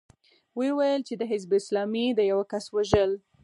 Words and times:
ويې 0.57 0.71
ويل 0.77 1.01
چې 1.07 1.13
د 1.17 1.23
حزب 1.31 1.51
اسلامي 1.59 2.05
د 2.13 2.19
يوه 2.31 2.45
کس 2.51 2.65
وژل. 2.75 3.11